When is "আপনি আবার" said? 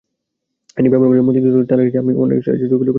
2.01-2.21